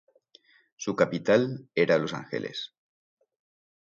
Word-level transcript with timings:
Su 0.77 0.95
capital 0.95 1.69
era 1.75 1.99
Los 1.99 2.15
Ángeles. 2.15 2.73